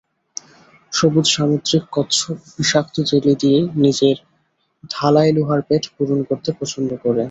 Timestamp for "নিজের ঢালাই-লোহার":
3.77-5.61